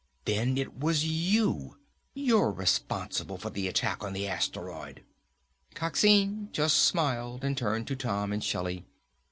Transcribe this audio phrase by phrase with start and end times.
[0.25, 1.77] "Then it was you!
[2.15, 5.03] You're responsible for the attack on the asteroid!"
[5.75, 8.87] Coxine just smiled and turned to Tom and Shelly.